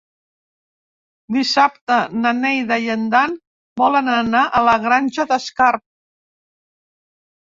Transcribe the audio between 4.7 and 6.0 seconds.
la Granja d'Escarp.